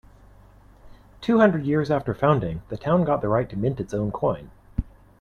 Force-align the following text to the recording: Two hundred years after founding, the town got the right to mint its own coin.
Two 1.21 1.37
hundred 1.37 1.63
years 1.67 1.91
after 1.91 2.15
founding, 2.15 2.63
the 2.69 2.77
town 2.77 3.03
got 3.03 3.21
the 3.21 3.29
right 3.29 3.47
to 3.47 3.55
mint 3.55 3.79
its 3.79 3.93
own 3.93 4.11
coin. 4.11 4.49